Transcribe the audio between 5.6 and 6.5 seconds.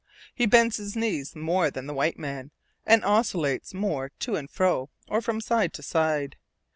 to side.